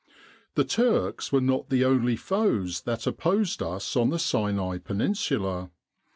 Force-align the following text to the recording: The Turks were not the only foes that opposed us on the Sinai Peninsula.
The 0.55 0.63
Turks 0.63 1.31
were 1.31 1.41
not 1.41 1.69
the 1.69 1.85
only 1.85 2.15
foes 2.15 2.81
that 2.85 3.05
opposed 3.05 3.61
us 3.61 3.95
on 3.95 4.09
the 4.09 4.17
Sinai 4.17 4.79
Peninsula. 4.79 5.69